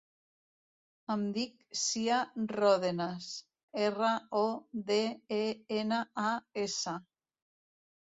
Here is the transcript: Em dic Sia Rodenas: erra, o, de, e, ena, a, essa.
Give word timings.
Em 1.15 1.25
dic 1.35 1.53
Sia 1.81 2.17
Rodenas: 2.57 3.29
erra, 3.91 4.11
o, 4.43 4.45
de, 4.91 5.01
e, 5.41 5.43
ena, 5.85 6.05
a, 6.29 6.37
essa. 6.69 7.01